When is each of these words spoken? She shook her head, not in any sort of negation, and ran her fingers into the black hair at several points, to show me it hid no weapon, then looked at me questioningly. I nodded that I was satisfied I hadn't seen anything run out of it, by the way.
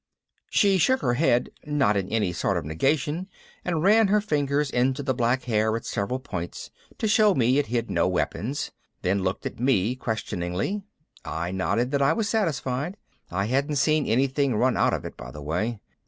She 0.49 0.79
shook 0.79 1.01
her 1.03 1.13
head, 1.13 1.51
not 1.63 1.95
in 1.95 2.09
any 2.09 2.33
sort 2.33 2.57
of 2.57 2.65
negation, 2.65 3.27
and 3.63 3.83
ran 3.83 4.07
her 4.07 4.19
fingers 4.19 4.71
into 4.71 5.03
the 5.03 5.13
black 5.13 5.43
hair 5.43 5.75
at 5.75 5.85
several 5.85 6.17
points, 6.17 6.71
to 6.97 7.07
show 7.07 7.35
me 7.35 7.59
it 7.59 7.67
hid 7.67 7.91
no 7.91 8.07
weapon, 8.07 8.55
then 9.03 9.21
looked 9.21 9.45
at 9.45 9.59
me 9.59 9.95
questioningly. 9.95 10.81
I 11.23 11.51
nodded 11.51 11.91
that 11.91 12.01
I 12.01 12.13
was 12.13 12.27
satisfied 12.27 12.97
I 13.29 13.45
hadn't 13.45 13.75
seen 13.75 14.07
anything 14.07 14.55
run 14.55 14.75
out 14.75 14.95
of 14.95 15.05
it, 15.05 15.15
by 15.15 15.29
the 15.29 15.43
way. 15.43 15.79